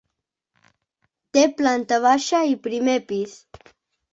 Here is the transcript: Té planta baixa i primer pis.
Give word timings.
Té 1.37 1.43
planta 1.59 1.99
baixa 2.07 2.41
i 2.55 2.59
primer 2.67 2.99
pis. 3.13 3.37